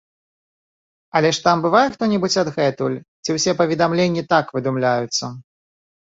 Але 1.19 1.29
ж 1.37 1.43
там 1.47 1.61
бывае 1.65 1.83
хто-небудзь 1.97 2.39
адгэтуль 2.43 2.97
ці 3.23 3.37
ўсе 3.37 3.51
паведамленні 3.61 4.27
так 4.35 4.45
выдумляюцца? 4.59 5.25